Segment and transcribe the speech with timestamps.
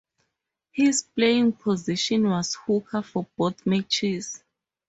[0.71, 4.43] His playing position was hooker for both matches.